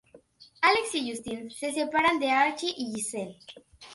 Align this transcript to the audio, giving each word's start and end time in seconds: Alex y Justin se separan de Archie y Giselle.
Alex 0.63 0.95
y 0.95 1.07
Justin 1.07 1.51
se 1.51 1.71
separan 1.71 2.17
de 2.17 2.31
Archie 2.31 2.73
y 2.75 2.91
Giselle. 2.95 3.37